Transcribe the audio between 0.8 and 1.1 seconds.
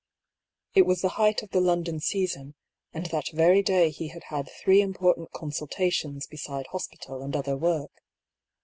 was the